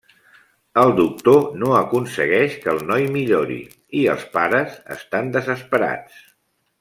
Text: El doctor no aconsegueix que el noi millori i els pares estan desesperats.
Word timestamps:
El 0.83 0.93
doctor 0.99 1.43
no 1.63 1.75
aconsegueix 1.81 2.55
que 2.65 2.71
el 2.75 2.81
noi 2.93 3.05
millori 3.19 3.59
i 4.03 4.05
els 4.17 4.25
pares 4.39 4.77
estan 4.97 5.31
desesperats. 5.41 6.25